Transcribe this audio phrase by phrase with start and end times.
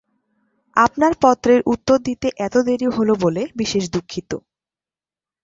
[0.77, 4.31] আপনার পত্রের উত্তর দিতে এত দেরী হল বলে বিশেষ দুঃখিত।